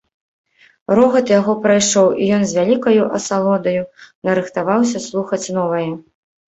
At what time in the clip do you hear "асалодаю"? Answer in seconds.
3.21-3.87